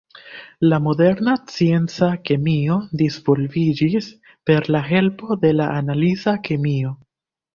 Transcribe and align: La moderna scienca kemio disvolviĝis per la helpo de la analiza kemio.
La 0.71 0.77
moderna 0.85 1.33
scienca 1.49 2.07
kemio 2.29 2.77
disvolviĝis 3.03 4.09
per 4.51 4.69
la 4.77 4.83
helpo 4.87 5.39
de 5.45 5.55
la 5.61 5.71
analiza 5.85 6.37
kemio. 6.49 6.95